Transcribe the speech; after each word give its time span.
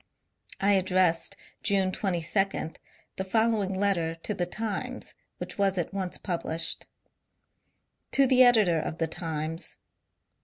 I 0.59 0.71
addressed, 0.73 1.37
June 1.61 1.91
22, 1.91 2.71
the 3.17 3.23
following 3.23 3.75
letter 3.75 4.15
to 4.15 4.33
the 4.33 4.47
^ 4.47 4.51
Times,'' 4.51 5.13
which 5.37 5.59
was 5.59 5.77
at 5.77 5.93
once 5.93 6.17
published:— 6.17 6.87
To 8.13 8.25
the 8.25 8.41
Editor 8.41 8.79
of 8.79 8.97
the 8.97 9.05
Times. 9.05 9.77